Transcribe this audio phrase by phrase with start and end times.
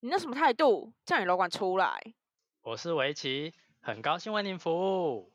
[0.00, 0.92] 你那什么态度？
[1.06, 1.98] 叫你楼管出来！
[2.62, 4.70] 我是围棋，很高兴为您服
[5.14, 5.32] 务。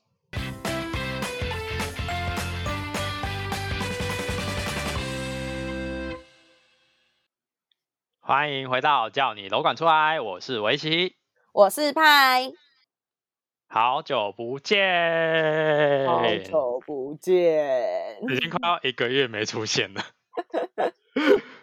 [8.20, 11.16] 欢迎回到叫你楼管出来，我是围棋，
[11.54, 12.54] 我是派，
[13.68, 20.04] 好久不见，好久不见，已经快要一个月没出现了。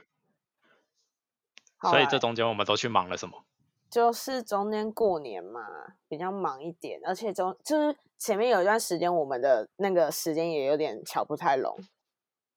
[1.82, 3.44] 所以这中间我们都去忙了什么？
[3.90, 5.62] 就是中间过年嘛，
[6.08, 11.74] 比较忙一点，而且中就是前面有一段时间，我们的那个时间也有点瞧不太拢。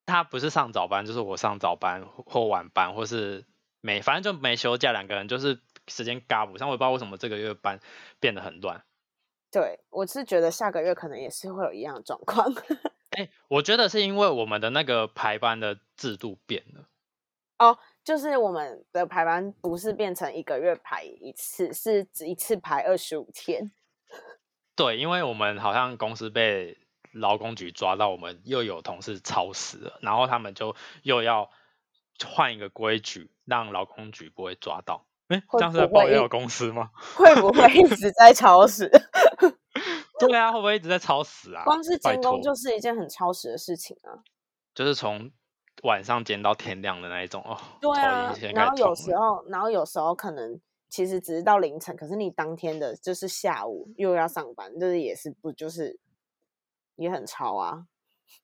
[0.04, 3.46] 他不是上早班，就是我上早班或晚班，或是
[3.80, 6.68] 没，反正就没休假，两个人就是时间嘎不上。
[6.68, 7.80] 我也不知道为什么这个月班
[8.20, 8.84] 变得很乱。
[9.50, 12.52] 对，我是觉得下个月可能也是会有一样的状况。
[13.16, 16.88] 哎，我觉得是因为我们的那个排班的制度变了。
[17.58, 17.78] 哦。
[18.04, 23.70] 就是我们的排班不是变成一个月排一次，是一次排二十五天。
[24.74, 26.76] 对，因为我们好像公司被
[27.12, 31.48] 劳工局抓到，我们又有同事超时了，然后他们就又要
[32.26, 35.06] 换一个规矩，让劳工局不会抓到。
[35.28, 36.90] 哎，这样是在抱怨公司吗？
[37.14, 38.90] 会不会一直在超时？
[40.18, 41.62] 对啊，会不会一直在超时啊？
[41.64, 44.26] 光是监工就是一件很超时的事情啊。
[44.74, 45.30] 就是从。
[45.82, 55.98] 晚上煎到天亮的那一种哦，对啊，然后有时候，然后有时候可能其实只是到凌晨，可是你当天的就是下午又要上班，就是也是不就是
[56.96, 57.86] 也很超啊。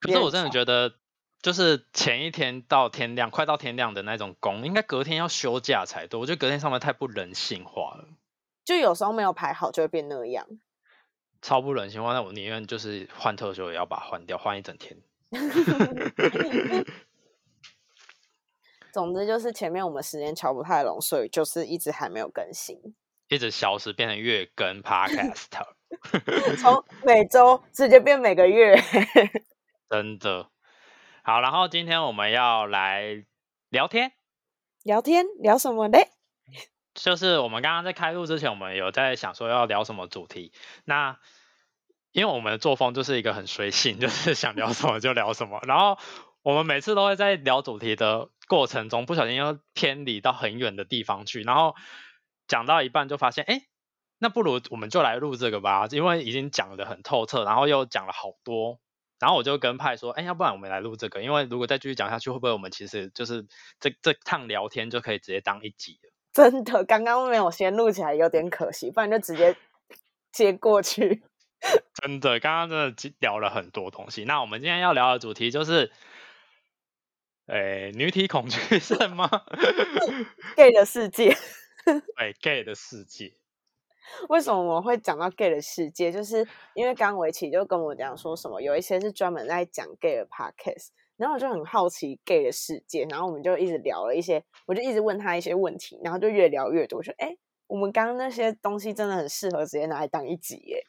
[0.00, 0.94] 可是我真的觉得，
[1.40, 6.18] 就是前一天到天亮，快到天亮的那种工，应该隔天要休假才对。
[6.18, 8.08] 我觉得隔天上班太不人性化了，
[8.64, 10.46] 就有时候没有排好就会变那样，
[11.40, 12.12] 超不人性化。
[12.12, 14.98] 那我宁愿就是换特休也要把它换掉，换一整天。
[18.92, 22.76] 总之就是前面我们时间瞧不太拢，所以就是一直还没有更新，
[23.28, 25.46] 一直消失，变成月更 podcast，
[26.60, 28.76] 从每周直接变每个月，
[29.88, 30.48] 真的
[31.22, 31.40] 好。
[31.40, 33.24] 然后今天我们要来
[33.68, 34.12] 聊天，
[34.82, 36.08] 聊天聊什么嘞？
[36.94, 40.52] 就是我们刚刚在开录之前，我们有在想说要聊什么主题。
[40.84, 41.18] 那
[42.10, 45.60] 因为我们的作风就是一个很随性，就是想聊什么就聊什么。
[45.62, 45.96] 然后
[46.48, 48.30] 我们每次都会在聊主题的。
[48.46, 51.76] 过程中不小心又偏离到很远的地方去，然后
[52.46, 53.66] 讲到一半就发现，哎，
[54.16, 58.80] 那不如我们就来录这个吧，因为已经讲的很透彻，然后又讲了好多，
[59.20, 63.46] 然后我就跟派说，哎，要不然我们来录这个，因为如果再继续讲下去，会不会我们其实就是
[63.80, 66.10] 这这趟聊天就可以直接当一集了？
[66.32, 69.54] 真的，刚刚没有先录起来有点可惜，不然就直接
[70.32, 71.22] 接过去。
[72.00, 74.24] 真的，刚刚真的聊了很多东西。
[74.24, 75.92] 那我们今天要聊的主题就是。
[77.48, 79.26] 哎，女体恐惧 症吗
[80.54, 81.34] ？gay 的世界，
[82.16, 83.32] 哎，gay 的世界。
[84.28, 86.12] 为什么我会讲到 gay 的世界？
[86.12, 97.34] 就是因为刚围棋就跟我讲说什么，有一些是专门在讲 gay 的 podcast，然后我就很好奇 gay 的世界，然后我们就一直聊了一些，我就一直问他一些问题，然后就越聊越多，我说哎，
[97.66, 100.84] 我们刚刚那些东西真的很适合直接拿来当一集耶。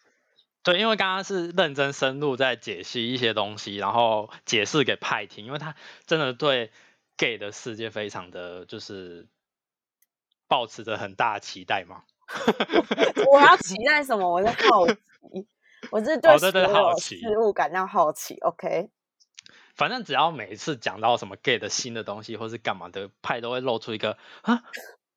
[0.62, 5.74] 对，因为刚刚是认真深入在解析一些东西，然后解释给派听，因为他
[6.06, 6.72] 真的对
[7.16, 9.28] gay 的世界非常的就是
[10.50, 12.04] 抱持着很大期待嘛。
[13.32, 14.30] 我要期待什么？
[14.30, 14.98] 我在好奇，
[15.92, 18.38] 我是对好奇事物感到好奇。
[18.42, 18.90] OK，
[19.76, 24.62] 反正只要每一次讲到什么 gay 的新的东西或是干嘛的，派都会露出一个啊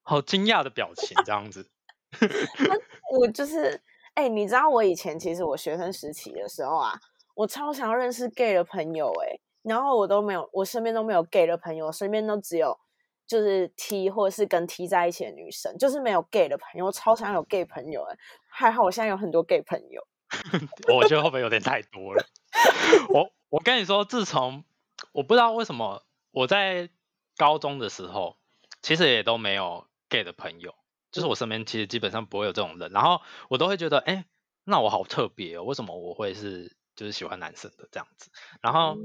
[0.02, 1.68] 好惊讶的表情，这样子。
[3.18, 3.82] 我就是。
[4.14, 7.00] 哎，你知道我以前其实我学生时期的时候啊，
[7.34, 12.78] 我超想要认识 gay 的朋友哎，然后我都没有，我身边都没有 gay 的朋友，身边都只有
[13.26, 16.86] 就是 T 或者是跟 T 在一起的女生，就是没有 gay 的朋友。
[16.86, 18.16] 我超想有 gay 朋友哎，
[18.50, 20.06] 还好我现在有很多 gay 朋友。
[20.94, 22.24] 我觉得会不会有点太多了？
[23.12, 24.64] 我我跟你说，自从
[25.12, 26.88] 我不知道为什么我在
[27.36, 28.36] 高中的时候，
[28.82, 30.74] 其实也都没有 gay 的朋友。
[31.12, 34.24] 就是我身边其实基本上不会有这种人，然后我都会觉得，哎，
[34.64, 38.30] 那我好特别哦，为什么我会是就是喜欢男生的这样子？
[38.60, 38.96] 然后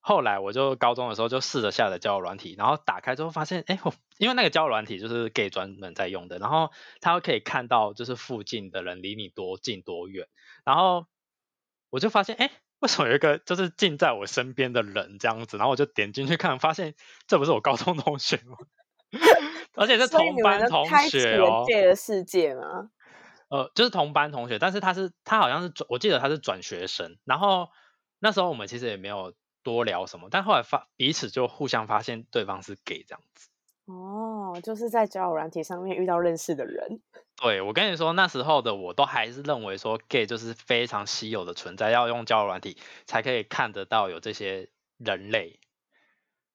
[0.00, 3.78] 后来我就高中的时候就试着下载交友软体，然后打开之后发现，哎，
[4.16, 10.26] 因为那个交友软体就是 gay 专门在用的，然后它可以看到就是附近的人离你多近多远，
[10.64, 11.06] 然后
[11.90, 15.58] 我就发现，哎，为什么有一个就是近在我身边的人这样子？
[15.58, 16.94] 然后我就点进去看，发现
[17.26, 18.56] 这不是我高中同学吗？
[19.78, 21.64] 而且是同班同学哦。
[21.68, 22.90] 的世界吗？
[23.48, 27.16] 呃，就是同班同学，但是他是他好像是转，我记得他是转学生。
[27.24, 27.68] 然后
[28.18, 29.32] 那时候我们其实也没有
[29.62, 33.48] 多聊什么，但后来发彼此就互相发现对方是 gay 这样子。
[33.86, 37.00] 哦，就是在交友软体上面遇到认识的人。
[37.40, 42.76] 对，我跟你说，那时候的我都还是认为说 gay 就是非常稀有的存在，要用交友软体
[43.06, 45.57] 才可以看得到有这些人类。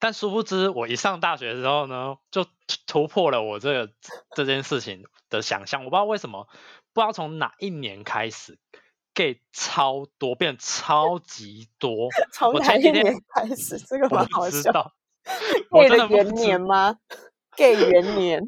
[0.03, 2.45] 但殊不知，我一上大学的时候呢，就
[2.85, 3.94] 突破了我这个
[4.35, 5.85] 这件事情的想象。
[5.85, 6.50] 我不知道为什么，
[6.91, 8.59] 不知道从哪一年开始
[9.13, 12.09] ，gay 超多，变超级多。
[12.33, 13.79] 从哪一年开始？
[13.79, 14.91] 这个蛮好笑。
[15.71, 16.97] gay 的 元年吗
[17.55, 18.44] ？gay 元年。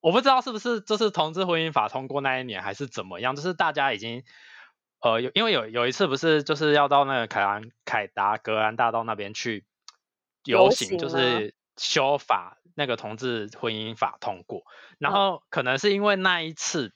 [0.00, 3.36] 我不知道是不是就是同志婚姻法通过那一年，还是怎么样？
[3.36, 4.24] 就是大家已经
[5.00, 9.64] 呃，有因为有有一次不是就是要到那个凯兰凯达格兰大道那边去
[10.44, 14.62] 游行，就是修法那个同志婚姻法通过，
[14.98, 16.94] 然后可能是因为那一次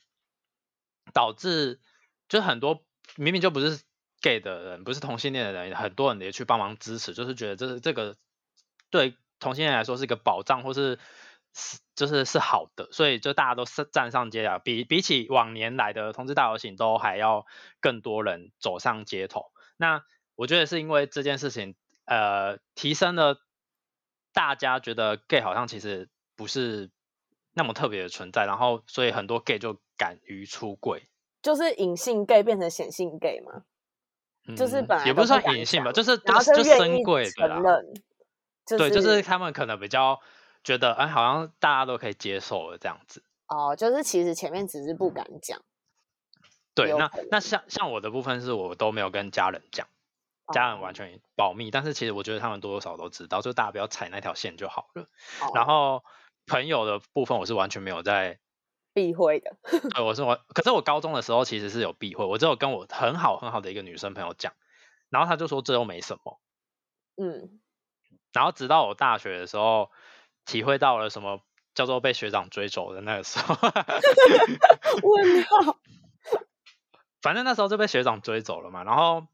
[1.12, 1.80] 导致，
[2.28, 2.84] 就很多
[3.16, 3.82] 明明就不是
[4.20, 8.16] gay 的人，不是同性恋的人，很多人也去帮忙支持，就是觉得这是这个
[8.90, 10.98] 对同性恋来说是一个保障，或是。
[11.58, 17.46] 是，就是是好的，所以就大家都是站上街啊，比比起往年来的同志大游行都还要
[17.80, 19.46] 更多人走上街头。
[19.78, 20.04] 那
[20.34, 21.74] 我觉得是因为这件事情，
[22.06, 23.36] 呃，提升了
[24.32, 26.90] 大家觉得 gay 好像其实不是
[27.52, 31.08] 那么特别的存在，然后所以很多 gay 就敢于出柜，
[31.42, 33.64] 就是隐性 gay 变成显性 gay 吗？
[34.56, 37.94] 就是本来也不算隐性吧，就是然后就深柜承认，
[38.78, 40.18] 对，就是他们可能比较。
[40.64, 45.62] 觉得哎，好像大家都可以接受了这样子哦，就是其实前面只是不敢讲。
[46.74, 49.86] 对，那那像像我的部分是我都没有跟家人讲，
[50.52, 51.70] 家人完全保密。
[51.70, 55.06] 但是其实我觉得他们多多少少都知道，就大家不要踩那条线就好了。
[55.54, 56.04] 然后
[56.46, 58.38] 朋友的部分我是完全没有在
[58.92, 59.56] 避讳的。
[59.94, 64.52] 对，我是我，可是我高中的时候其实是有避讳，我只有跟我很好很好的一个女生朋友讲，
[65.10, 66.40] 然后她就说这又没什么。
[67.16, 67.60] 嗯。
[68.32, 69.90] 然后直到我大学的时候。
[70.48, 71.40] 体会到了什么
[71.74, 73.56] 叫做被学长追走的那个时候，
[75.02, 75.76] 问号。
[77.20, 79.26] 反正那时候就被学长追走了嘛，然后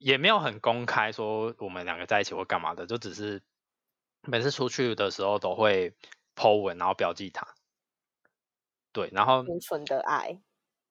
[0.00, 3.42] 也没有很公开说我们两个在一起或干嘛的，就只是
[4.22, 5.94] 每次出去的时候都会
[6.34, 7.46] po 文，然后标记他。
[8.92, 10.40] 对，然后纯纯的爱。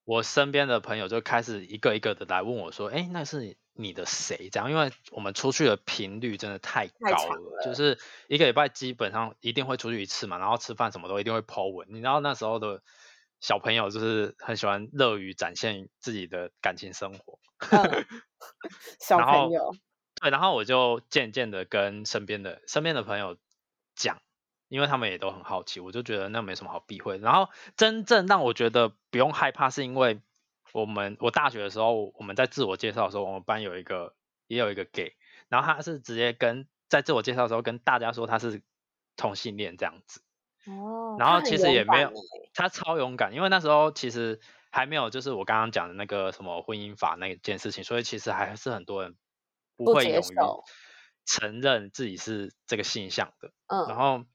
[0.05, 11.87] 我身边的朋友就开始一个一个的来问我说：“哎，那是你的谁？”这样，因为我们出去的频率真的太高了，就是一个礼拜基本上一定会出去一次嘛，然后吃饭什么都一定会 po 文。
[11.89, 12.81] 你知道那时候的
[13.41, 17.39] 小朋友就是很喜欢乐于展现自己的感情生活。
[18.99, 19.75] 小朋友。
[20.21, 23.37] 对，然后我就渐渐的跟身边的身边的朋友
[23.95, 24.21] 讲。
[24.67, 27.17] 因为他们也都很好奇，我就觉得那没什么好避讳。
[27.17, 30.21] 然后真正让我觉得不用害怕，是因为
[30.73, 34.13] 我们我大学的时候，我们在自我介绍的时候，我们班有一个
[34.45, 35.15] 也有一个 gay，
[35.47, 38.61] 然后他是直接跟在自我介绍的时候跟大家说他是
[39.17, 40.21] 同性恋这样子。
[40.69, 41.15] 哦。
[41.19, 42.11] 然后其实也没有，
[42.53, 44.39] 他超勇敢，因为那时候其实
[44.71, 49.15] 还没有就是我刚刚讲的那个什么婚姻法那件事情，所以其实还是很多人
[49.75, 50.23] 不会勇于
[51.25, 53.51] 承认自己是这个性向的。
[53.67, 53.87] 嗯。
[53.87, 54.25] 然后。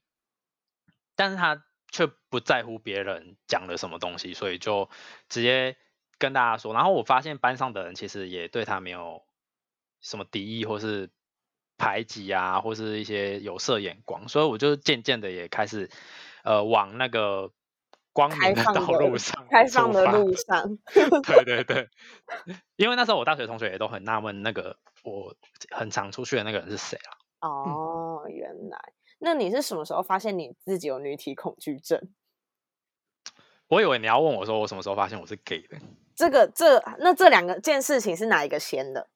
[1.17, 4.89] 但是他却不在乎别人讲了什么东西，所以就
[5.29, 5.77] 直接
[6.17, 6.73] 跟大家说。
[6.73, 9.23] 然后我发现班上的人其实也对他没有
[10.01, 11.09] 什么敌意或是
[11.77, 15.89] 排挤啊，或是一些有色眼光，所以我就渐渐的也开始
[16.45, 17.51] 呃往那个
[18.13, 20.77] 光明的道路上开放的路上。
[20.93, 21.89] 对对对，
[22.77, 25.35] 因为那时候我大学同学也都很纳闷，那个我
[25.71, 27.49] 很常出去的那个人是谁啊？
[27.49, 28.79] 哦，原来。
[29.19, 32.13] 那你是什么时候发现你自己有女体恐惧症？
[33.67, 35.77] 我以为你要问我说我什么时候发现我是 gay 的。
[36.15, 39.09] 这个这那这两个件事情是哪一个先的？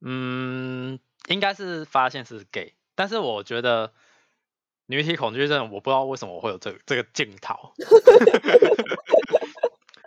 [0.00, 3.92] 嗯，应该是发现是 gay，但是我觉得
[4.90, 7.54] 女体恐惧症，我不知道为什么我会有这这个镜头。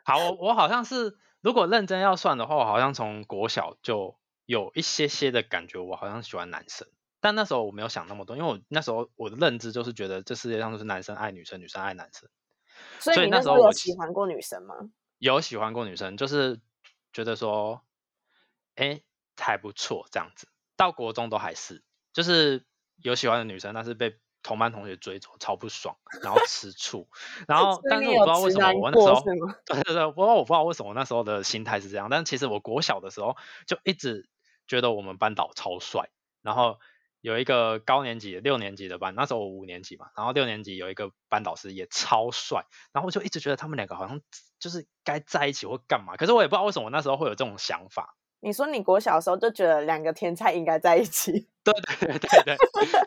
[0.03, 6.85] 好，我我好像是如果认真要算的话，我好像从国小就有一些些的感觉，我好像喜欢男生。
[7.21, 12.27] 但那时候我没有想那么多，因为我那时候我的认知就是觉得这世界上都是男生爱女生，女生爱男生。
[12.99, 14.75] 所以你那时候有喜欢过女生吗？
[15.17, 16.59] 有喜欢过女生，就是
[17.13, 17.81] 觉得说，
[18.75, 18.99] 哎，
[19.37, 20.49] 还不错这样子。
[20.75, 22.65] 到国中都还是，就是
[22.97, 27.07] 有喜欢的女生，但是被同班同学追走，超不爽，然后吃醋。
[27.47, 29.21] 然 后，但是 我不知道为什么我那时候，
[29.65, 32.09] 对对对，不过我不知道为什么那时候的心态是这样。
[32.11, 33.35] 但其实我国小的时候
[33.65, 34.29] 就一直
[34.67, 36.09] 觉得我们班导超帅，
[36.41, 36.77] 然后。
[37.23, 44.19] 有一个高年级六年级的班，那时候我五年级嘛，然后六年级有一个班导师也超帅，然后我就一直觉得他们两个好像
[44.59, 48.17] 就是该在一起或干嘛，可是我也不知道为什么我那时候会有这种想法。
[48.41, 51.47] 你说你国小的时候就觉得两个天才应该在一起？
[51.63, 52.57] 对 对对对对，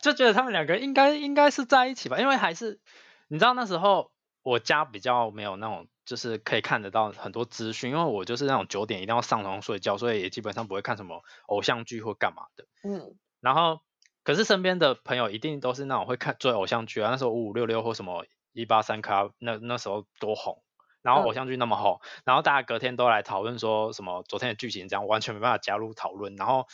[0.02, 2.80] 就觉得他们两个应该应该是在一起吧，因为还是
[3.28, 4.10] 你知道那时候
[4.42, 12.64] 我家比较没有那种就是可以看得到很多资讯，因为我就是那种九点一定要上床睡觉，所以也基本上不会看什么偶像剧或干嘛的。
[12.84, 13.80] 嗯，然后
[14.25, 20.62] 可是身边的朋友一定都是那种会看追偶像剧啊，那时候五五六六或什么一八三咖，那那时候多红。
[21.02, 26.34] 然后偶像剧那么红，然后大家隔天都来讨论说什么昨天的剧情这样，完全没办法加入讨论。
[26.34, 26.66] 然后，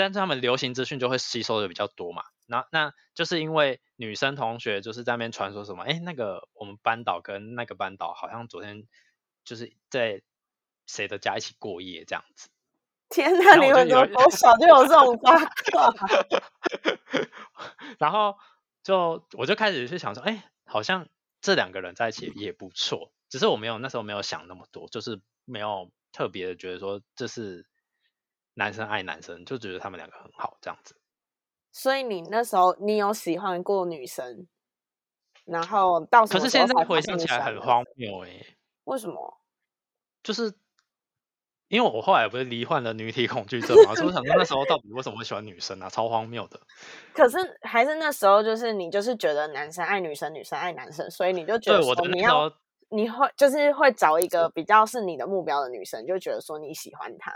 [0.00, 2.24] 但是他们流行资讯就会吸收的比较多嘛。
[2.46, 8.88] 那那就是因为女生同学就是在那边传说什么，哎，那个我们班导跟那个班导好像昨天
[9.44, 10.22] 就是在
[10.86, 12.48] 谁的家一起过夜这样子。
[13.10, 15.38] 天哪，你们怎么从小就有这种八
[15.70, 15.94] 卦？
[18.00, 18.38] 然后
[18.82, 21.08] 就我就开始去想说，哎，好像
[21.42, 23.12] 这两个人在一起也不错。
[23.28, 27.66] 只是我没有那时候没有想那么多，就是没有特别的觉得说这是
[28.60, 30.94] 男生爱男生，就觉得他们两个很好这样子。
[31.72, 34.46] 所以你那时候你有喜欢过女生，
[35.46, 38.28] 然后到可是现在回想起来很荒谬哎。
[38.84, 39.40] 为什么？
[40.22, 40.52] 就是
[41.68, 45.88] 因为我后来不是罹患了女体恐惧症嘛，所以我想说那时候到底为什么会喜欢女生啊？
[45.88, 46.60] 超荒谬的。
[47.14, 52.52] 可是还是那时候就是你就是觉得男生爱女生，女生爱男生，所以你就觉得说你要。
[52.92, 57.32] 你会就是会找一个比较是你的目标的女生，就觉得说你喜欢她。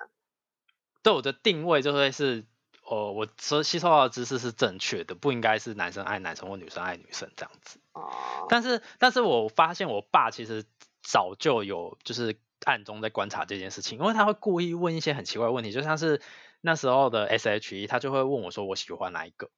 [1.05, 2.45] 对我的定位就会是，
[2.83, 7.79] 哦，我所吸收到的知识是正确的，不应该是男生爱男生或女生爱女生这样子。
[7.93, 8.47] 哦。
[8.49, 10.65] 但是，但是我发现我爸其实
[11.03, 16.23] 早就有就是暗中在观察这件事情，因为他会故意问一些很奇怪的问题，就像是
[16.63, 19.51] 那时候的 S H E，他就会问我说我喜欢哪一个。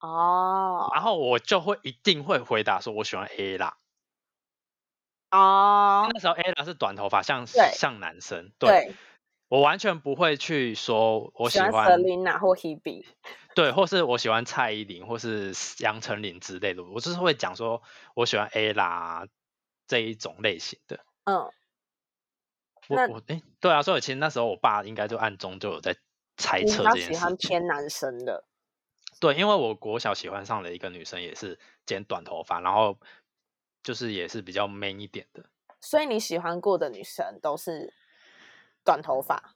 [0.00, 0.90] 哦。
[0.92, 3.78] 然后我就会一定会回答说我喜欢 A 啦。
[5.30, 8.94] 哦，那时候 Ella 是短头发，像像男生，对，
[9.48, 13.04] 我完全不会去说我喜欢 Selina 或 Hebe，
[13.54, 17.82] 对，或是我喜欢蔡依林或是杨丞琳之类的，我就是会讲说
[18.14, 19.26] 我喜欢 Ella
[19.86, 21.00] 这一种类型的。
[21.24, 21.36] 嗯，
[22.88, 25.96] 我我哎，对啊，所以其实那时候我爸应该就暗中就有在
[26.36, 27.14] 猜测这件事。
[27.14, 28.44] 喜欢偏男生的，
[29.20, 32.98] 对，因为我国小喜欢上了一个女生，也是剪短头发，然后。
[33.80, 35.42] 就是也是比较 man 一点的，
[35.80, 37.94] 所以你喜欢过的女生都是
[38.88, 39.54] 短头发。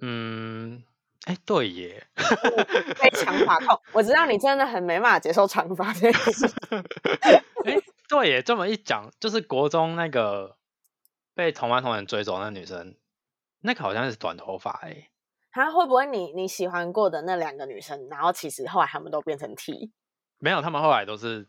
[0.00, 0.82] 嗯，
[1.26, 2.06] 哎，对耶，
[2.98, 6.46] 被长发控，我知道你真的很没办法接受长发这件事。
[7.66, 7.76] 哎，
[8.08, 10.56] 对耶，这么一讲，就是国中那个
[11.34, 12.96] 被同班同学追走那女生，
[13.60, 15.10] 那个好像是短头发哎。
[15.50, 19.92] 他会不会你你喜欢过的那两个女生，然后其实后来他们都变成 T？
[20.38, 21.46] 没有，他们后来都是。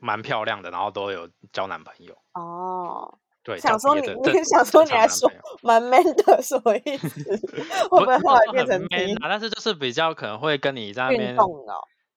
[0.00, 3.18] 蛮漂亮的，然后都有交男朋友哦。
[3.48, 7.08] 对，想说你，你想说你还说蛮 man 的，什么意思？
[7.88, 9.12] 会不会后来变成 man？
[9.22, 11.34] 啊但是就是比较可能会跟你在那边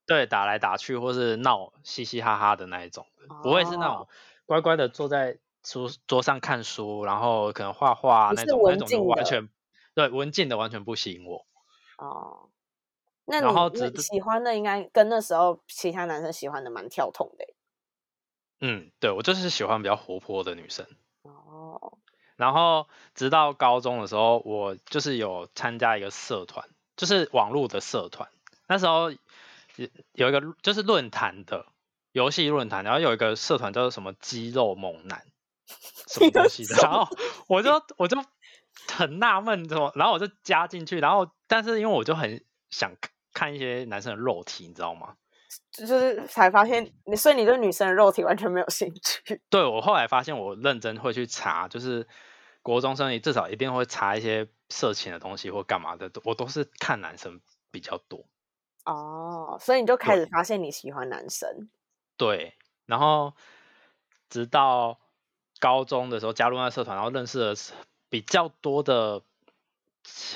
[0.05, 3.05] 对打来打去，或是闹嘻嘻哈哈的那一种，
[3.41, 4.09] 不会是那种
[4.45, 9.47] 乖乖的坐在书桌上看书，然后可能画画那种那种完全
[9.93, 11.45] 对文静的完全不吸引我。
[11.97, 12.50] 哦，
[13.23, 17.45] 那你喜欢的应该跟那时候其他男生喜欢的蛮跳痛的。
[18.59, 20.85] 嗯，对我就是喜欢比较活泼的女生。
[21.74, 21.98] 哦。
[22.38, 28.30] 然后直到高中的时候，我就是有参加一个社团，就是网络的社团。
[28.68, 31.68] 那时候有有一个就是论坛的
[32.12, 35.24] 游戏论坛，然后有一个社团叫做什么肌肉猛男，
[36.08, 36.75] 什么东西的。
[36.82, 37.08] 然后
[37.48, 38.18] 我就我就
[38.88, 39.92] 很纳闷，怎么？
[39.96, 42.96] 然后我就加进去，然后但是因为我就很想
[43.34, 45.16] 看一些男生的肉体，你知道吗？
[45.72, 49.41] 就是才发现你，所以你对女生的肉体完全没有兴趣。
[49.50, 52.08] 对我后来发现，我认真会去查，就是
[52.62, 58.25] 国中生，你至少一定会查一些色情的东西或干嘛的，我都是看男生比较多。
[58.86, 61.70] 哦，所以你就开始发现你喜欢男生。
[62.15, 62.55] 对，
[62.86, 63.34] 然后
[64.29, 65.00] 直到
[65.60, 67.53] 高中的时候加入那社团，然后认识了
[68.10, 69.22] 比较多的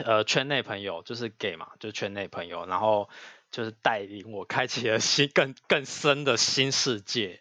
[0.04, 3.10] 呃圈内朋友，就是 gay 嘛，就是圈内朋友，然后。
[3.56, 7.40] 就是带领我开启了新更更深的新世界，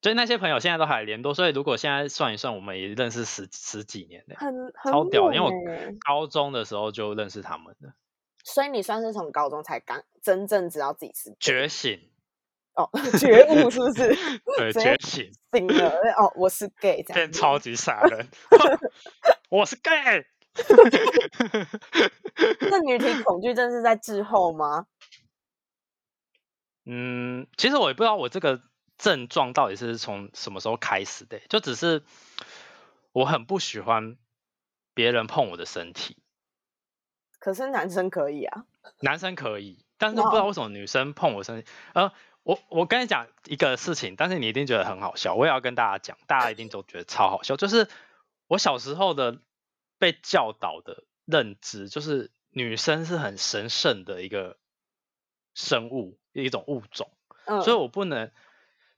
[0.00, 5.52] 所以那些朋友现在都还联络，所以如果现在算一算，我们也认识十十几年很超屌，因为我
[6.00, 7.92] 高中的时候就认识他们了。
[8.42, 12.00] 所以你算是从高中才刚真正知道自己是觉醒
[12.74, 12.88] 哦，
[13.20, 14.16] 觉悟是不是？
[14.56, 18.26] 对，觉醒醒了哦，我是 gay，变超级傻人，
[19.50, 20.24] 我是 gay。
[22.70, 24.86] 那女体恐惧症是在滞后吗？
[26.88, 28.60] 嗯，其实我也不知道我这个
[28.96, 32.02] 症状到底是从什么时候开始的，就只是
[33.12, 34.16] 我很不喜欢
[34.94, 36.16] 别人碰我的身体。
[37.38, 38.64] 可是男生可以啊，
[39.00, 47.88] 男生可以，但是不知道为什么女生碰我身体，呃，我我跟你讲一个事情，但是你一定觉得很好笑，我也要跟大家讲，大家一定都觉得超好笑，就是
[48.46, 49.38] 我小时候的
[49.98, 54.58] 被教导的认知，就是女生是很神圣的一个
[55.54, 57.10] 生物，一种物种，
[57.46, 58.30] 嗯，所以我不能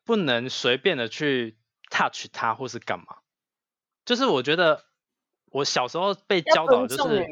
[0.05, 1.57] 不能随便的去
[1.91, 3.19] touch 她或是干嘛，
[4.05, 4.85] 就是我觉得
[5.47, 7.27] 我小时候被教导的就是，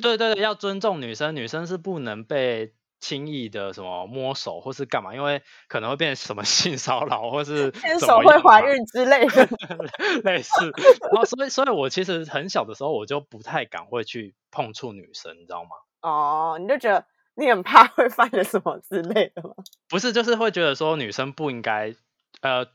[0.00, 9.48] 对对对，要尊重女生，女生是不能被轻易的什么摸手或是干嘛，因为可能会变成什么性骚扰或是 牵手会怀孕之类的。
[10.22, 10.70] 类似。
[11.10, 15.70] 然后所以所以我其实很小的时候我就不太敢会去碰触女生，你知道吗？
[16.02, 17.04] 哦，你就觉得
[17.34, 19.54] 你很怕会犯了什么之类的吗？
[19.88, 21.94] 不是，就是会觉得说女生不应该，
[22.42, 22.66] 呃，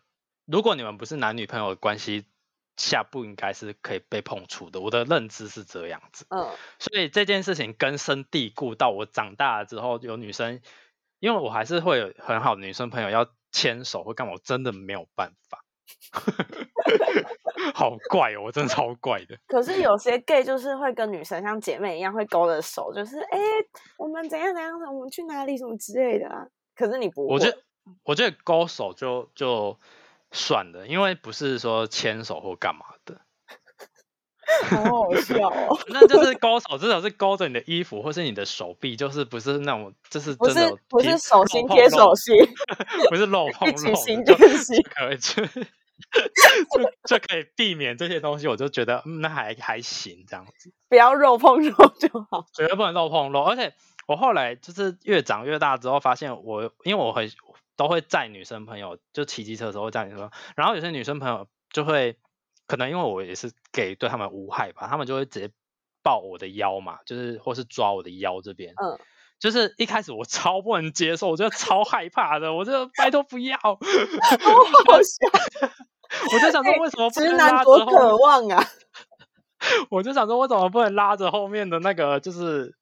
[0.46, 2.26] 如果你们不是男女朋友的关系
[2.78, 4.82] 下，不应该是可以被碰触的。
[4.82, 6.26] 我的认知是这样子。
[6.30, 10.62] 嗯，所以这件事情根深蒂固到我长大了之后，有女生，
[11.20, 15.64] 因为我还是会有很好的女生朋友要牵手或干嘛，我真的没有办法，
[17.74, 19.38] 好怪哦，我真的超怪的。
[19.48, 23.40] 可是有些 gay 就是会跟女生像姐妹一样，会勾着手，就是哎、
[23.98, 26.46] 我们怎样怎样，我们去哪里什么之类的啊。
[26.76, 27.58] 可是你不会，我觉得，
[28.04, 29.80] 我觉得勾手就就
[30.36, 33.22] 算了，因为不是说牵手或干嘛的，
[34.70, 35.80] 好好笑哦。
[35.88, 42.36] 那就是勾手，至少是勾着你的衣服或是你的手臂，就是不是那种，就是不是真的皮不是手心贴手心，
[43.10, 44.84] 不是肉碰一起肉行就行。
[44.84, 52.46] 可以就就就可以避免这些东西，我就觉得嗯那还还行这样子，不要肉碰肉就好。
[52.54, 53.42] 绝对不能肉碰肉。
[53.42, 53.74] 而且
[54.06, 57.32] 我后来就是越长越大之后，发现我因为我很
[57.76, 62.18] 都会载女生朋友，就骑机车的时候会载女生朋友，然后有些女生朋友就会
[62.68, 65.52] 可能因为我也是给对他们无害吧，他们就会直接
[66.02, 69.00] 抱我的腰嘛，就是或是抓我的腰这边，嗯，
[69.40, 75.70] 就是一开始我超不能接受，我觉得超害怕的，我就 拜托不要，我好笑，
[76.34, 78.64] 我就想说哎为什么不直能拉男多渴望啊！
[79.90, 82.76] 我就想说，我怎么不能拉着后面的那个就是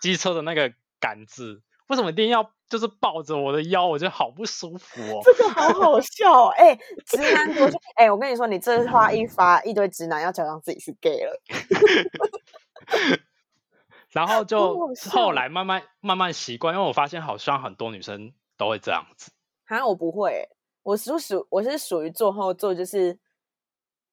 [0.00, 1.62] 机车的那个杆子？
[1.88, 3.86] 为什么一定要就是抱着我的腰？
[3.86, 5.20] 我觉得好不舒服哦。
[5.22, 6.48] 这个好好 笑哦！
[6.56, 6.74] 哎、
[7.06, 11.40] 直男多哎、我跟你说，你这话一发，一堆直男要假装自己是 gay 了。
[14.10, 19.30] 然后就后来慢慢慢慢习惯，因为我发现好像很多女生都会这样子。
[19.66, 20.48] 好像我不会欸、
[20.82, 23.18] 我是属我是属于坐后座，就是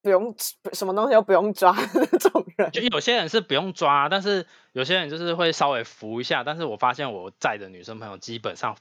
[0.02, 0.34] 不用
[0.72, 2.70] 什么东西都不用抓的那种人。
[2.72, 6.42] 就有些人是不用抓，但是有些人就是会稍微扶一下。
[6.44, 8.76] 但是我发现我在的女生朋友基本上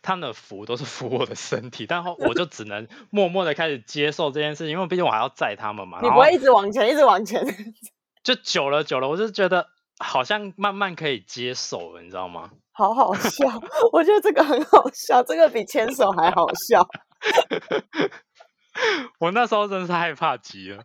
[0.00, 5.98] 她们的扶都是扶我的身体，但后我就只能默默的开始接受这件事情，因为毕竟我还要载他们嘛。
[6.02, 7.44] 你不会一直往前，一直往前。
[8.24, 12.50] 就久了久了，我就觉得好像慢慢可以接受了，你知道吗？
[12.74, 13.46] 好好笑，
[13.92, 16.88] 我觉得这个很好笑，这个比牵手还好笑。
[19.18, 20.84] 我那时候真是害怕极了。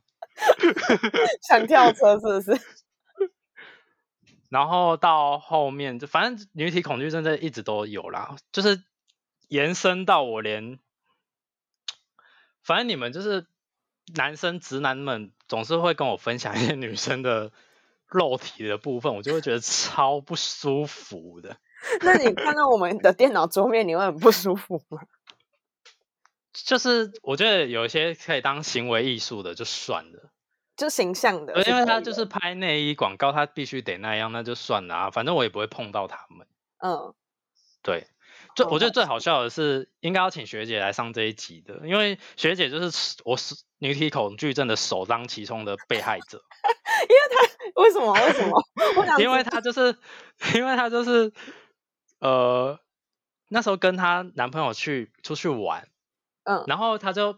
[1.48, 2.62] 想跳车是不是？
[4.50, 8.82] 然后到后面，就反正女体恐惧症这一直都有啦，就是
[9.50, 10.80] 延伸到我连，
[12.64, 13.46] 反正你们就是
[14.16, 17.52] 男生直男们总是会跟我分享一些女生的
[18.06, 21.58] 肉体的部分，我就会觉得超不舒服的。
[22.02, 25.02] 那你看到我们的电脑桌面，你会很不舒服吗？
[26.66, 30.32] 就是我觉得有一些可以当行为艺术的就算了。
[30.76, 36.46] 就形象的因为他就是拍内衣广告，他必须得那样，那就算了啊，反正我也不会碰到他们。
[36.78, 37.16] 嗯，
[37.82, 38.06] 对，
[38.56, 46.44] 最我觉得最好笑的是，应该要请学姐来上这一集的，因为学姐就是我是女体恐惧症的首当其冲的被害者，
[47.10, 48.14] 因为她为什么？
[48.14, 48.64] 为什么？
[49.16, 49.98] 我因为知她就是，
[50.54, 51.34] 因为她就是，
[52.20, 52.80] 呃，
[53.50, 55.88] 那时候跟她男朋友去出去玩，
[56.48, 57.38] 嗯，然后他就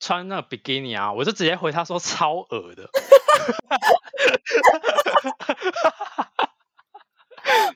[0.00, 2.88] 穿那个比基尼啊，我就直接回他说超恶的。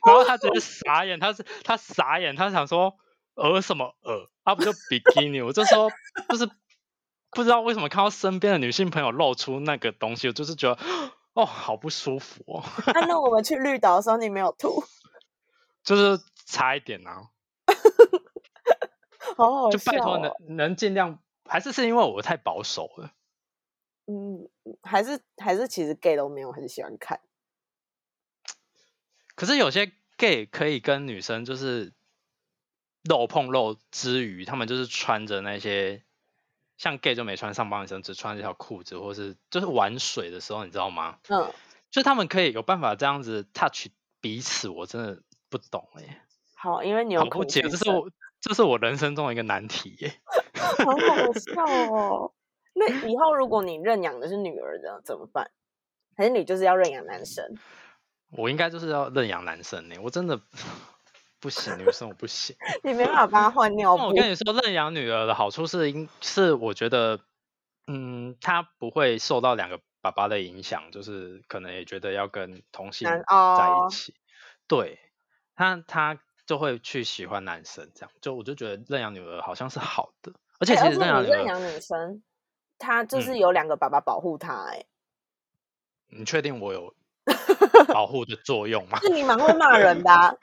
[0.05, 2.95] 然后他直接傻眼，他是他傻眼，他想说
[3.35, 3.95] 鹅什么？
[4.01, 5.41] 鹅，啊不就比基尼？
[5.41, 5.91] 我就说
[6.29, 6.49] 就是
[7.31, 10.81] 不知道为什么看到身边的女性朋友露出那个东西，我就是觉得
[11.33, 14.83] 哦好不舒服哦，啊 那我们去绿岛的时候，你没有吐，
[15.83, 17.27] 就是差一点啊，
[19.37, 20.35] 好好笑、就拜托能哦。
[20.47, 23.11] 能尽量，还是是因为我太保守了。
[24.07, 24.49] 嗯，
[24.83, 27.19] 还是还是其实 gay 都没有很喜欢看。
[29.35, 31.93] 可是有些 gay 可以跟女生就是
[33.03, 36.03] 肉碰肉之余，他们就是穿着那些
[36.77, 41.19] 像 gay 就没穿上半身，只穿一条裤子，或是就是玩水的时候，你知道吗？
[41.29, 41.53] 嗯，
[41.91, 43.87] 就他们可以有办法这样子 touch
[44.19, 48.09] 彼此，我真的不懂哎、好，因为你有好不解，这是我
[48.47, 50.13] 这是我人生中的一个难题耶。
[50.83, 52.31] 好好笑哦。
[52.73, 55.51] 那以后如果你认养的是女儿的怎么办？
[56.15, 57.45] 还是你就是要认养男生？
[58.31, 60.39] 我应该就是要认养男生呢，我真的
[61.39, 62.55] 不行，女生我不行。
[62.83, 64.03] 你没办法帮他换尿布。
[64.05, 67.19] 我跟你说，认养女儿的好处是，因是我觉得，
[67.87, 74.15] 嗯，他不会受到两个爸爸的影响，就是可能也觉得要跟同性在一起，
[74.67, 74.99] 对
[75.55, 82.23] 他他就会去喜欢男生，这样就我就觉得认养女儿好像是好的，而且其实认养认养女生，
[82.79, 84.85] 她就是有两个爸爸保护她，哎，
[86.07, 86.95] 你确定我有？
[87.93, 88.97] 保护的作用嘛？
[89.01, 90.39] 是你蛮会骂人的，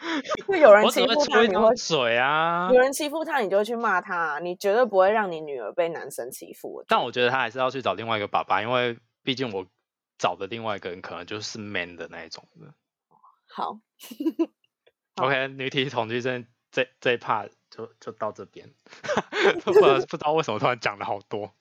[0.46, 2.70] 就 有人欺负他，你会嘴啊？
[2.70, 6.84] 有人欺负他，你就会去骂他，你绝对不会让你女儿被男生欺负。
[6.86, 9.66] 但我觉得他还是要去找另外一个爸爸，因为毕竟我
[10.18, 12.74] 找的另外一个人可能就是 man 的那一种的。
[13.48, 13.78] 好
[15.16, 18.72] ，OK，女体统计这这这一 part 就就到这边，
[19.64, 21.54] 不不知道为什么突然讲了好多。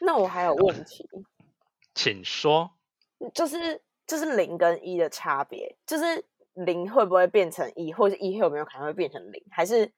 [0.00, 1.08] 那我还有问题，
[1.94, 2.72] 请说。
[3.32, 9.92] 就是就是零跟一的差别，就是零会不会变成一，或者一有没有可能会变成零，还是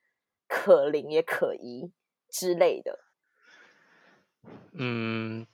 [0.46, 1.90] 可零也可一
[2.28, 3.00] 之类的？
[4.74, 5.44] 嗯，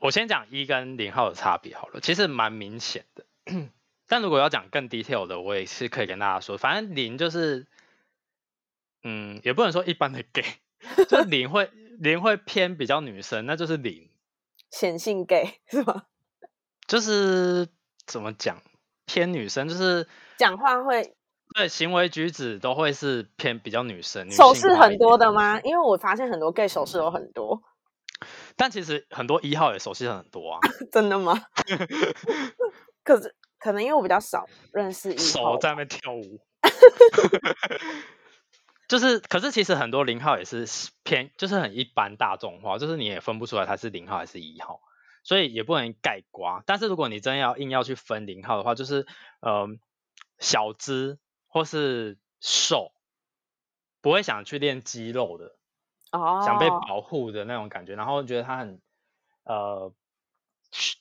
[0.00, 3.24] 我先讲一跟零号的差别好了，其实蛮明显的。
[4.08, 7.66] 但如果要讲更 detail 的，我也是可以跟大家说，反正零就是，
[9.02, 10.44] 嗯，也不能说一般的 gay，
[11.08, 14.10] 就零会零会偏比较女生，那就是零
[14.70, 16.04] 显性 gay 是吗？
[16.86, 17.68] 就是
[18.06, 18.62] 怎么讲
[19.06, 21.16] 偏女生，就是讲话会
[21.54, 25.60] 对行为举止都会是偏比较女生，手势很多的吗？
[25.62, 27.62] 因为我发现很多 gay 手势有很多，
[28.54, 30.60] 但其实很多一号也手势很多啊，
[30.92, 31.42] 真的吗？
[33.02, 33.34] 可是
[33.66, 36.40] 可能因为我比较少认识一号，手在那边跳舞，
[38.88, 40.68] 就是可是其实很多零号也是
[41.02, 44.80] 偏，就是很一般大众化，就是你也分不出来他是零号还是一号。
[45.24, 49.08] 所以也不能盖瓜，但是如果你真要硬要去分零号的话，就是
[49.40, 49.66] 呃
[50.38, 52.92] 小只或是瘦，
[54.00, 55.56] 不会想去练肌肉的，
[56.12, 58.80] 哦，想被保护的那种感觉，然后觉得他很
[59.42, 59.92] 呃，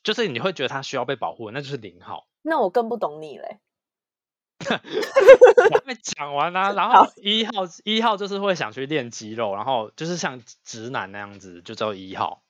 [0.02, 2.26] 就是你会觉得他需要被保护，那就是零号。
[2.46, 3.60] 那我更不懂你嘞。
[4.70, 7.52] 我还没讲完啊， 然后一号
[7.84, 12.42] 一号就是会想去练肌肉，然后就是像直男那样子，就叫一号。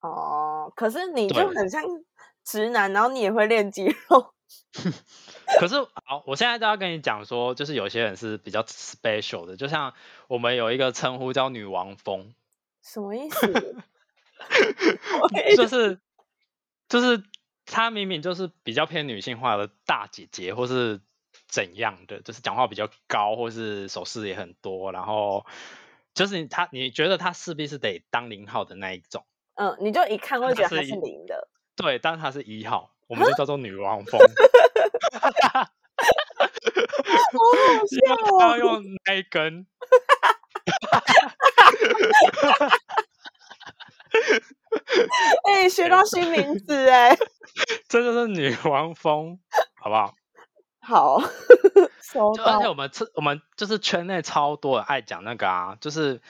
[0.00, 1.82] 哦，可是你就很像
[2.44, 4.32] 直男，然后你也会练肌肉。
[5.58, 5.74] 可是
[6.04, 9.94] 好，我现在就要跟你讲说，就是有些人是比较 special 的，就像
[10.28, 12.34] 我们有一个称呼叫女王风。
[12.82, 13.76] 什么意思？
[15.56, 16.00] 就是
[16.88, 17.22] 就是
[17.64, 21.00] 她明明就是比较偏女性化的大姐姐，或是
[21.48, 25.46] 怎样的，就是讲话比较高，或是手势也很多，然后
[26.14, 29.24] 就是她，你觉得她势必是得当零号的那一种。
[29.54, 34.20] 嗯，你就一看会觉得她是零的，对，但是她是一号，我们就叫做女王风。
[38.34, 39.66] 我要用那一根。
[45.48, 47.16] 哎，学到新名字哎，
[47.88, 49.38] 这就是女王风，
[49.80, 50.14] 好不好？
[50.80, 51.20] 好，
[52.34, 56.20] 就而且我们我们就是圈内超多的爱讲那个啊，就是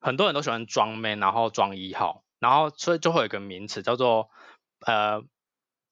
[0.00, 2.22] 很多人都喜欢装 man，然后装一号。
[2.38, 4.28] 然后，所以就会有个名词叫做，
[4.86, 5.24] 呃，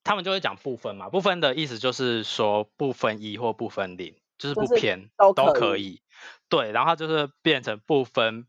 [0.05, 6.03] 他们就会讲不分嘛，不分的意思就是说不分一或不分零，就是不偏都可以。
[6.51, 8.47] 对，然后就是变成不分，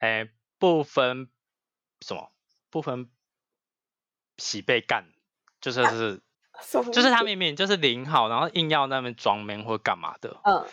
[0.00, 1.28] 哎，不分
[2.04, 2.31] 什么？
[2.72, 3.08] 不分
[4.38, 5.04] 喜被干，
[5.60, 6.22] 就是是，
[6.90, 10.64] 就是他明明就是零号，然后硬要那边装 man 或干嘛的，嗯，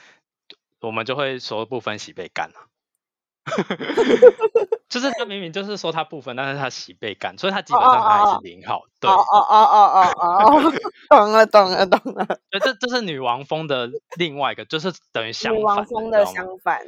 [0.80, 2.66] 我们就会说不分喜被干啊。
[4.90, 8.84] 就是他明明就是说他不分，但是他喜被干，所以他基本上他还是零号。
[9.00, 10.74] 对，哦哦哦哦哦，
[11.10, 12.26] 懂了懂了懂了。
[12.50, 15.60] 对，这这是女王风的另外一个，就是等于相反。
[15.60, 16.82] 女王风的相反。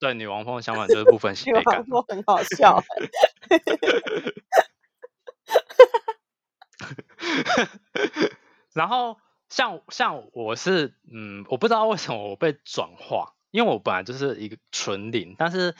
[0.00, 1.84] 对，女王风的相反就是不分喜被干。
[1.84, 2.82] 女王风很好笑。
[8.74, 15.74] 然后像像我是嗯，我不知道为什么我被转化，因为我本来就是一个纯零，但是。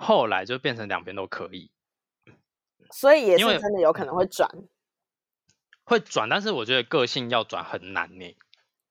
[0.00, 1.72] 后来就变成两边都可以，
[2.92, 4.48] 所以也是真的有可能会转，
[5.82, 8.36] 会转，但是我觉得个性要转很难呢。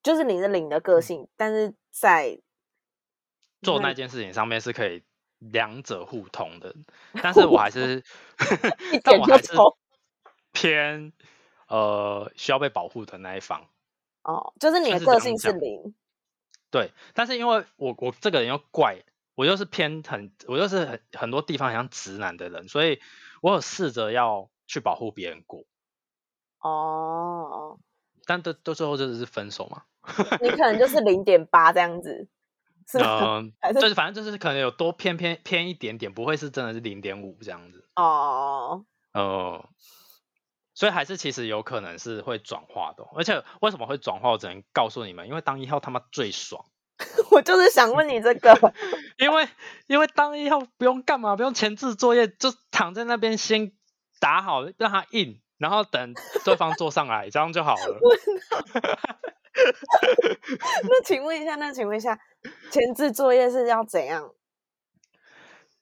[0.04, 2.42] 就是你的领的个性，但是在
[3.62, 5.06] 做那件事情上面是可以
[5.40, 6.76] 两者互通的，
[7.22, 8.04] 但是我还是，
[9.04, 9.54] 但我还是
[10.52, 11.14] 偏
[11.68, 13.68] 呃需要被保护的那一方。
[14.24, 15.96] 哦，就是你的个性是零，
[16.70, 19.04] 对，但是因为我我这个人又怪，
[19.36, 23.00] 我又是偏很，我又是很很多地方很像直男的人，所以
[23.42, 25.64] 我有试着要去保护别人过，
[26.60, 27.80] 哦，
[28.26, 29.84] 但都都最后就是分手嘛。
[30.42, 32.28] 你可能就是零点八这样子，
[32.96, 37.86] 嗯，还是就是反正就是可能有多偏偏偏一点点，不会是真的是零点五这样子。
[37.96, 39.70] 哦，哦，
[40.74, 46.64] 所以还是其实有可能是会转化的哦，而且为什么会转化，我只能告诉你们，因为当一号他妈最爽，
[47.32, 48.74] 我就是想问你这个，
[49.20, 49.48] 因为
[49.88, 53.74] 因为当一号不用干嘛，不用前置作业，就躺在那边先
[54.22, 56.14] 打好，让他印，然后等
[56.46, 58.00] 对方坐上来，这样就好了。
[60.84, 62.20] 那请问一下，那请问一下，
[62.72, 64.32] 前置作业是要怎样？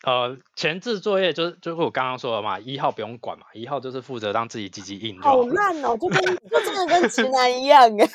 [0.03, 5.43] 呃，前置作业就是就是我刚刚说的嘛，一号不用管嘛，一号就是负责让自己积极印就好好。
[5.47, 8.07] 烂哦，就跟就真的跟直男一样 哎，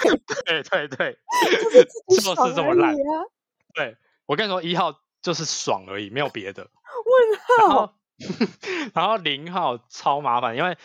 [0.44, 1.18] 对对对，
[1.64, 3.24] 就是自己就是爽而这么烂已啊。
[3.74, 3.96] 对
[4.26, 6.68] 我跟你说，一号就是爽而已，没有别的。
[7.04, 7.94] 问号
[8.94, 10.76] 然后零号超麻烦，因为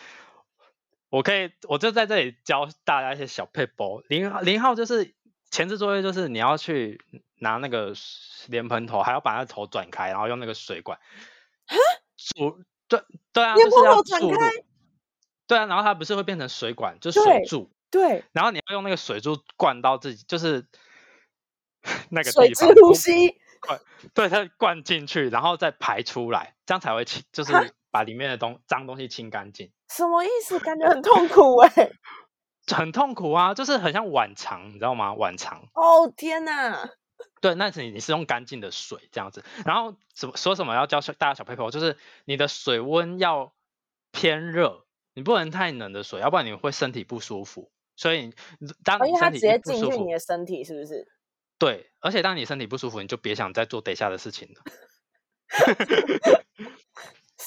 [1.16, 4.02] 我可以，我就在这里教大家一些小配包。
[4.08, 5.14] 零号零号就是
[5.50, 7.00] 前置作业，就是你要去
[7.38, 7.94] 拿那个
[8.48, 10.98] 莲蓬头，还要把那头转开，然后用那个水管
[12.16, 13.00] 注，对
[13.32, 14.50] 对啊，莲蓬头转开。
[15.46, 20.66] 对啊，然后它不是会变成水管，就水柱，对，然后你要用那个水柱灌到自己，就是
[22.10, 23.80] 那个水之地方不呼吸灌，
[24.12, 27.52] 对，它灌进去，然后再排出来，这样才会起，就是
[27.96, 29.72] 把里面的东脏东西清干净。
[29.88, 30.58] 什么意思？
[30.60, 31.90] 感觉很痛苦哎。
[32.68, 35.14] 很痛苦啊，就是很像晚肠，你知道吗？
[35.14, 36.90] 晚肠，哦天哪！
[37.40, 43.54] 对，那是你你是用干净的水这样子，然后什么说什么要教小大家小 paper，就是你的水温要
[44.12, 47.70] 偏热，你不能太冷的水，要不然你会身体不舒服。
[47.94, 48.34] 所以你
[48.84, 51.06] 当哦，因为它直接进去你的身体，是不是？
[51.58, 54.62] 对，而且当你身体不舒服，你就别想再做等下的事情了。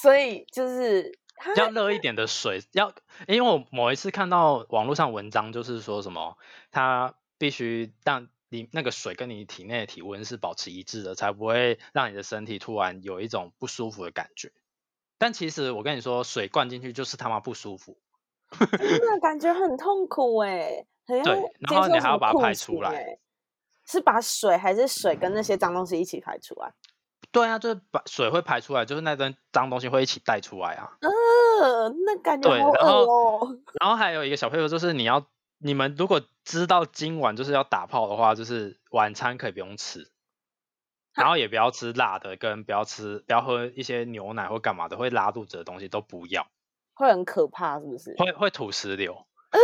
[0.00, 1.18] 所以就是
[1.56, 2.92] 要热一点的水，要
[3.26, 6.36] 因为我某一次看到网络上文章，就是说什么，
[6.70, 14.52] 它必须让你那个水跟你体内的体温是保持一致的，才不会让你的身体突然有一种不舒服的感觉。
[15.18, 17.98] 但其实我跟你说，水灌进去就是他妈不舒服。
[18.58, 23.18] 真的感觉很痛苦哎，很 像对然后你还要把它排出来。
[23.86, 26.72] 是把水还是水跟那些脏东西一起排出来？
[27.32, 30.96] 对啊，就是把水会排出来，就是那堆脏东西会一起带出来啊。
[31.00, 33.58] 呃，那感觉好恶哦。
[33.80, 35.26] 然后还有一个小配合就是你要，
[35.58, 40.10] 你们如果知道今晚就是要打炮的话，就是晚餐可以不用吃，
[41.14, 46.48] 然后也不要吃辣的，跟不要吃不要喝一些牛奶或干嘛的会拉肚子的东西都不要，
[46.94, 48.14] 会很可怕，是不是？
[48.18, 49.60] 会会吐石榴，呃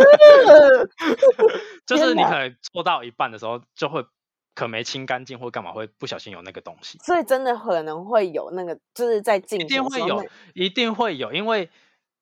[1.87, 4.05] 就是你可能做到一半的时候就会
[4.57, 11.71] 可没清干净或干嘛会不小心有那个东西，所以真的可能会有那个，就是在进一定会有一定会有，因为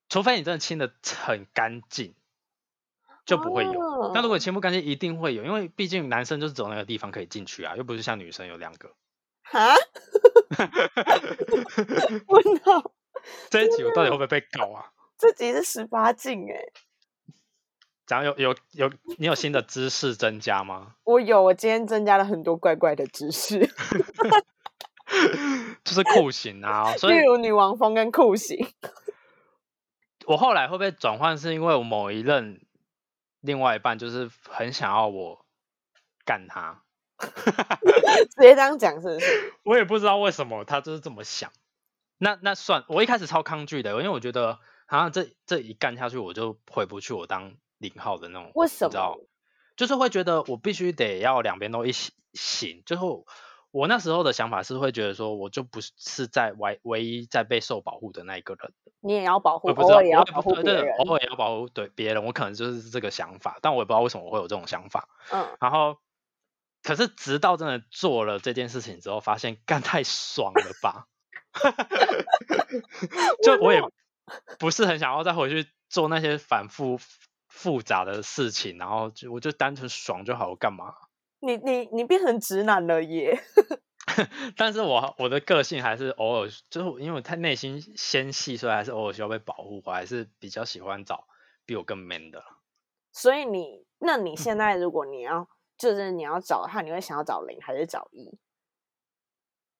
[0.09, 0.91] 除非你真的清的
[1.25, 2.13] 很干净。
[3.25, 8.91] 就不会有，但如果哦清不干净，一定会有，因为毕竟男生就是走那个地方可以进去啊，又不是像女生有两个。
[9.41, 9.73] 哈，
[12.27, 12.91] 问号，
[13.49, 14.91] 这一集我到底会不会被告啊？
[15.17, 16.55] 这集是十八禁哎。
[18.07, 20.95] 讲有有有，你有新的知识增加吗？
[21.05, 23.59] 我有，我今天增加了很多怪怪的知识，
[25.83, 28.67] 就是酷刑啊，所以例如女王风跟酷刑。
[30.27, 32.61] 我后来会被转换，是因为我某一任
[33.41, 35.45] 另外一半就是很想要我
[36.25, 36.81] 干他，
[37.19, 39.53] 直接这样讲是不是？
[39.63, 41.51] 我也不知道为什么他就是这么想。
[42.17, 49.27] 那那算，我一开始超抗拒的，因为我觉得好像这这一干下去，我就回不去我当零号的那种，为知道么？
[49.75, 52.81] 就是会觉得我必须得要两边都一起行。
[52.85, 53.25] 最后
[53.71, 60.93] 我那时候的想法是会觉得说，我就不是在唯唯一在被受保护的那一个人，你也要保护，偶尔也要保护别人。
[60.99, 65.09] 偶尔也要保护对别人，我可能就是这个想法，但我也不知道为什么我会有这种想法。
[65.33, 65.97] 嗯，然后，
[66.83, 71.07] 可是直到真的做了这件事情之后，发现干太爽了吧，
[73.43, 73.81] 就我也
[74.57, 76.97] 不是很想要再回去做那些反复
[77.55, 80.93] 复杂的事情，然后就我就单纯爽就好，我干嘛？
[81.39, 83.39] 你你你变成直男了耶！
[84.57, 89.81] 但是我我的个性还是偶尔，就是因为我太内心纤细，所以还是偶尔需要被保护。
[89.85, 91.27] 我还是比较喜欢找
[91.65, 92.43] 比我更 man 的。
[93.11, 98.37] 所以你，那嗯你现在如果你要，就是你要找他，你会想要找零还是找一？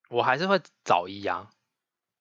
[0.09, 1.49] 我还是会找一啊，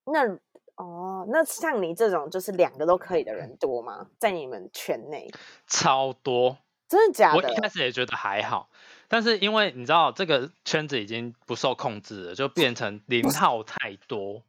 [0.07, 0.39] 那
[0.77, 4.09] 哦，那像你这种就是两个都可以的嗯人多吗？
[4.19, 5.31] 在你们圈内
[5.67, 6.59] 超多，
[6.89, 7.39] 真的假的？
[7.39, 8.69] 我一开始也觉得还好，
[9.09, 14.43] 但是因为你知道这个圈子已经不受控制了，就变成 零号太多，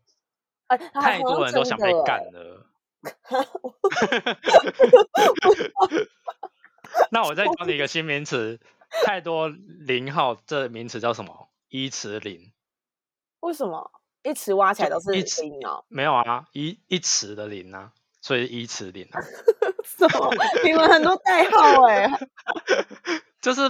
[0.67, 2.65] 哎，太多人都想被干了。
[7.11, 8.59] 那我再教你一个 新名词，
[9.05, 11.49] 太多零号这名词叫什么？
[11.69, 12.51] 一池零。
[13.41, 13.91] 为什么
[14.25, 15.85] 一池挖起来都是一池零哦？
[15.88, 19.21] 没有啊，一一池的零啊，所以一池零啊。
[19.85, 20.29] 什么？
[20.63, 22.09] 你们很多代号哎、
[23.39, 23.61] 就是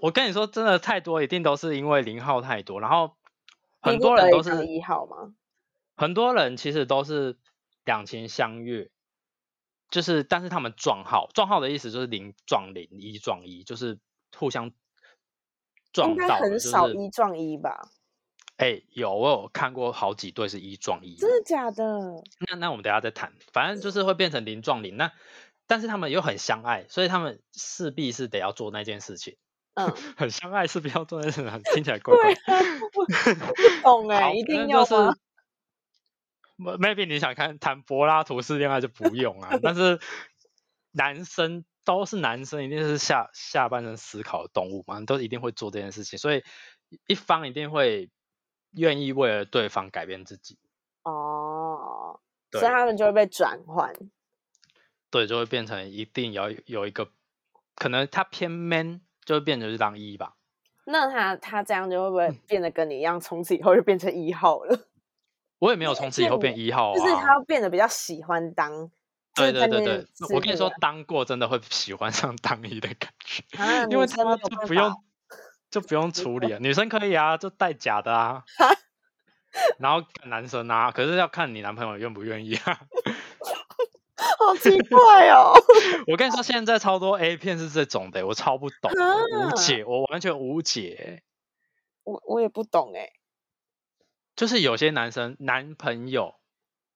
[0.00, 3.16] 我跟你说，真的太多，一定都是因为零号太多，然后
[3.82, 5.34] 很多人都是一号吗？
[5.96, 7.36] 很多人其实都是
[7.84, 8.90] 两情相悦，
[9.90, 13.98] 就是但是他们撞号，撞号的意思就是零撞零，一撞一，就是
[14.36, 14.70] 互相
[15.92, 17.88] 撞应该到，就是很少一撞一吧？
[18.56, 22.22] 哎、有我有看过好几对是一撞一，真的假的？
[22.48, 24.96] 那那我们等一下再谈，反正就是会变成零撞零。
[24.96, 25.12] 那
[25.66, 29.36] 但是他们又很相爱，所以他们势必是得要做那件事情。
[29.74, 32.34] 嗯， 很相爱势必要做那件事情，听起来怪怪
[32.92, 33.04] 不
[33.82, 40.00] 懂哎、好一定就是要吗？maybe 你想看谈柏拉图式恋爱就不用啊，但是
[40.92, 46.42] 男生都是男生，一定是下下半身思考的动物嘛，都一定会做这件事情，所以
[47.06, 48.08] 一方一定会
[48.76, 50.58] 愿意为了对方改变自己，
[51.02, 52.20] 哦，
[52.52, 53.92] 所以他们就会被转换。
[55.10, 57.08] 对，就会变成一定要有一个，
[57.74, 60.34] 可能他偏 man 就会变成是当一吧，
[60.84, 64.88] 那他他这样就会不嗯会变得跟你一样，从此以后就变成一号了？
[65.58, 67.20] 我也没有从此以后是变一号就是啊。
[67.22, 68.90] 他变得比较喜欢当，
[69.34, 73.42] 对对对对，我跟你说吃，当过真的会喜欢上当一的感觉。
[73.56, 74.36] 啊，因为他
[74.66, 74.92] 不用
[75.70, 78.44] 就不用处理啊，女生可以啊，就带假的啊，
[79.78, 82.80] 然后看男生啊，可是要看你男朋友愿不愿意啊。
[84.38, 85.52] 好奇怪哦。
[86.06, 91.22] 我跟你说，现在超多 A 片是这种的，我超不懂，无解，我完全无解。
[92.04, 93.10] 我我也不懂哎、
[94.36, 96.36] 就是有些男生男朋友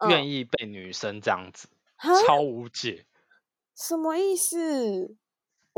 [0.08, 3.06] 愿嗯意被女生这样子，哈超无解。
[3.74, 5.16] 什么意思？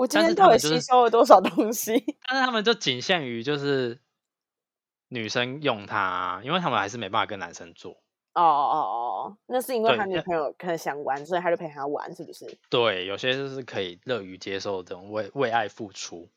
[0.03, 1.93] 我今天到底吸收了多少东西？
[2.27, 4.01] 但是他们就仅限于就是
[5.11, 7.93] 女生用它啊，因为他们还是没办法跟男生做。
[8.35, 8.77] 哦哦
[9.31, 12.59] 哦，那是因为他女朋友可能想玩，所以他就陪他玩，是不是？
[12.69, 16.29] 对，有些就是可以乐于接受这种为为爱付出。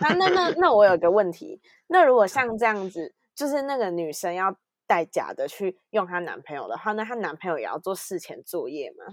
[0.00, 4.56] 那那那那我有个问题，那如果像这样子，就是那个女生要
[4.88, 9.04] 带假的去用她男朋友的话，那她男朋友也要做事前作业吗？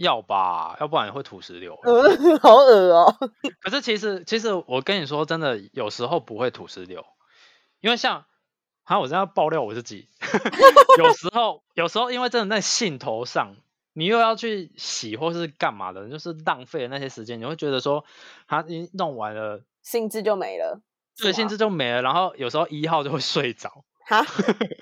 [0.00, 1.78] 要吧，要不然会吐石榴。
[1.82, 3.14] 嗯， 好恶哦。
[3.60, 7.04] 可是其实其实我跟你说，真的有时候不会吐石榴，
[7.80, 8.24] 因为像，
[8.82, 10.08] 好，我这样爆料我自己，
[10.96, 13.56] 有时候有时候因为真的在兴头上，
[13.92, 18.06] 你又要去洗或是干嘛的，就是浪费了那些时间，你会觉得说，
[18.48, 20.80] 他已经弄完了，兴致就没了，
[21.14, 23.84] 是对，兴吗致就没了，然后有时候一号就会睡着。
[24.06, 24.24] 哈，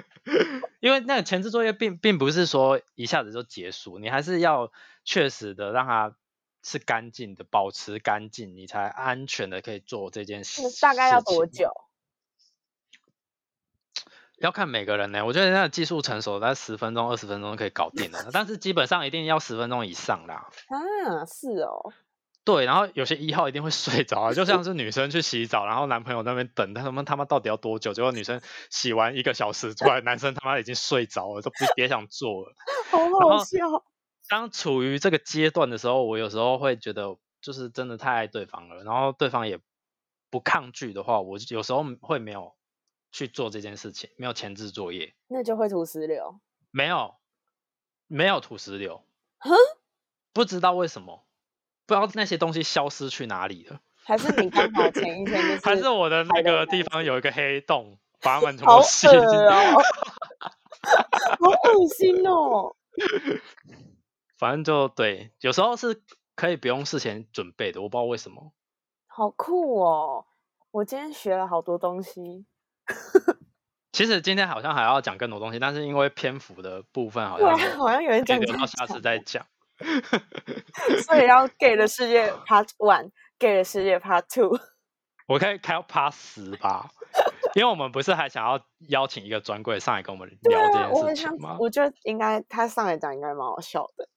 [0.80, 4.72] 因为那个前置作业并并不是说一下子就结束，你还是要
[5.08, 6.14] 确实的让它
[6.62, 10.60] 是干净的，保持干净，你才安全的可以做这件事。
[10.82, 11.46] 大概要多？
[11.46, 11.72] 久？
[14.36, 15.24] 要看每个人呢。
[15.24, 20.50] 我觉得那个技术成熟，在十分钟、二十分钟就可以搞定了，但是基本上一定要十分钟以上啦。
[20.68, 21.90] 啊，是哦，
[22.44, 27.94] 对，然后有些一号一定会睡着啊，就像是女生去洗澡，然后男朋友在那边等，他们他妈到底要多久？
[27.94, 32.52] 结果女生洗完一个小时出来，男生他妈已经睡着了，都不别想做了。
[32.92, 33.58] 好好笑。
[34.28, 39.58] 当处于这个阶段的时候，我有时候会觉得就是真的太爱对方了，然后对方也
[40.30, 42.54] 不抗拒的话，我有时候会没有
[43.10, 46.40] 去做这件事情，没有前置作业，那就会吐石榴。
[46.70, 47.14] 没有
[48.06, 49.02] 没有吐石榴，
[49.38, 49.54] 哼，
[50.34, 51.24] 不知道为什么，
[51.86, 59.82] 不知道那些东西消失去哪里了，还是你刚好前一天就 是还是我的那个地方有一个黑洞，把它们 全好部吸进恶哦，
[61.40, 62.76] 好恶心哦。
[64.38, 66.02] 反正就对，有时候是
[66.36, 68.52] 可以不用事前准备的，我不知道为什么。
[69.06, 70.26] 好酷哦！
[70.70, 72.46] 我今天学了好多东西。
[73.90, 79.44] 其实今天好像还要讲更多东西，但是因为篇幅的部分好像，好像有人讲这样留到下次再讲。
[81.04, 84.58] 所以要 gay 的世界 Part One，gay 的世界 Part Two。
[85.26, 86.90] 我可以开到 Part 十吧，
[87.54, 91.56] 因为我们不是还想要邀请一个专柜上来跟我们聊这件事情吗，？
[91.58, 94.08] 我觉得应该他上来讲应该蛮好笑的。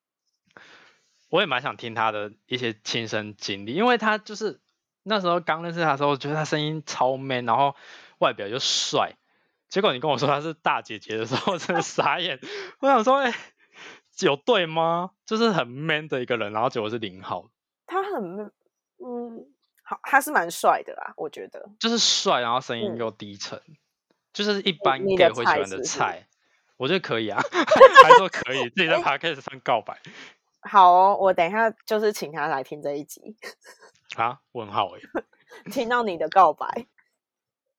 [1.31, 4.59] 我也蛮想听他的一些亲身经历，因为他就是
[5.03, 7.73] 那时候刚认识他的时候，觉得他声音超 man，然后
[8.17, 9.13] 外表又帅。
[9.69, 12.37] 结果你跟我说他是大姐姐的时候，真的傻眼。
[12.81, 13.33] 我想说，哎、
[14.19, 15.11] 有对吗？
[15.25, 17.49] 就是很 man 的一个人，然后结果是零号。
[17.87, 18.51] 他很，
[18.97, 19.47] 嗯，
[19.83, 21.69] 好，他是蛮帅的啦，我觉得。
[21.79, 23.61] 就是帅，然后声音嗯又低沉，
[24.33, 26.27] 就是一般你会喜欢的菜。
[26.75, 27.39] 我觉得可以啊，
[28.03, 29.97] 还说可以，自己在 podcast 上告白
[30.61, 33.35] 好哦，我等一下就是请他来听这一集，
[34.15, 34.39] 啊？
[34.51, 35.01] 问号诶。
[35.71, 36.85] 听到你的告白。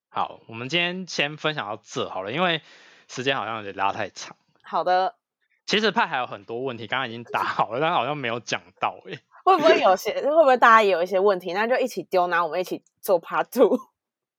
[0.08, 2.60] 好，我们今天先分享到这好了，因为
[3.08, 4.36] 时间好像有点拉太长。
[4.62, 5.16] 好的，
[5.64, 9.18] 其实派还有很多问题，刚刚已经打好了，但好像没有讲到诶。
[9.44, 11.52] 会不会有些会不会大家也有一些问题？
[11.52, 13.78] 那就一起丢，然后我们一起做 Part Two。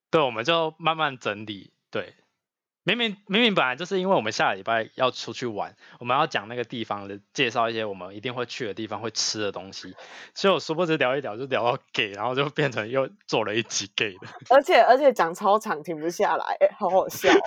[0.09, 1.73] 对，我们就慢慢整理。
[1.89, 2.13] 对，
[2.85, 9.95] 明明明明本来就是因为我们下礼拜要出去玩，我们要讲那个地方的，介绍一些我们一定会去的地方，会吃的东西。
[10.33, 17.41] 结果殊不知聊一聊就聊到 gay，然后就变成又做了一集 gay 的，而且而且讲超长，停不下来，哎好好笑哦。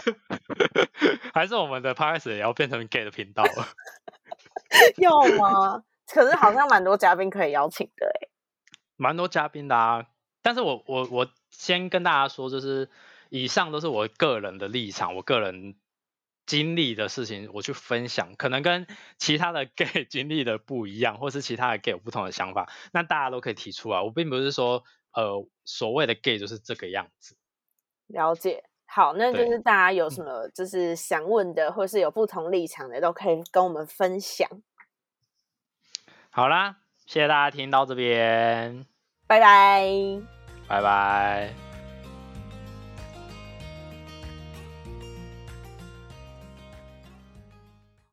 [1.34, 3.68] 还是我们的 podcast 也要变成 gay 的频道了。
[4.96, 5.82] 要吗？
[6.08, 8.28] 可是好像蛮多嘉宾可以邀请的哎。
[8.96, 10.06] 蛮多嘉宾的啊，
[10.40, 12.88] 但是我我我先跟大家说，就是
[13.30, 15.76] 以上都是我个人的立场，我个人
[16.46, 18.86] 经历的事情，我去分享，可能跟
[19.18, 24.02] 其他的 gay 经历的不一样，或是其他的 gay 有不同的想法，那大家都可以提出啊。
[24.02, 27.36] 我并不是说，呃，所谓的 gay 就是这个样子。
[28.06, 28.64] 了解。
[28.88, 34.48] 好，那就是大家有什么就是想问的，或是有不同立场的，都可以跟我们分享。
[36.30, 38.86] 好啦，谢谢大家听到这边，
[39.26, 39.90] 拜拜。
[40.68, 41.65] 拜拜。